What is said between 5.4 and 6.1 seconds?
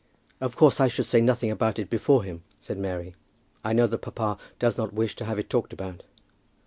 talked about.